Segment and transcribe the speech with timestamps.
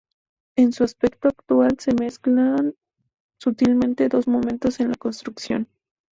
[0.57, 2.73] En su aspecto actual se mezclan
[3.39, 5.67] sutilmente dos momentos en la construcción.